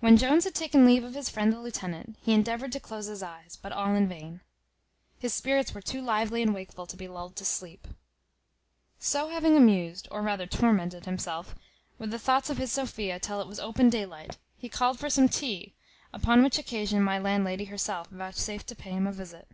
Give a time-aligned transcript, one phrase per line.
[0.00, 3.22] When Jones had taken leave of his friend the lieutenant, he endeavoured to close his
[3.22, 4.40] eyes, but all in vain;
[5.20, 7.86] his spirits were too lively and wakeful to be lulled to sleep.
[8.98, 11.54] So having amused, or rather tormented, himself
[11.96, 15.28] with the thoughts of his Sophia till it was open daylight, he called for some
[15.28, 15.76] tea;
[16.12, 19.46] upon which occasion my landlady herself vouchsafed to pay him a visit.